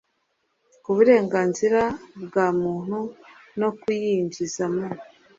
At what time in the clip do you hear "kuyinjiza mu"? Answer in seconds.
3.79-4.85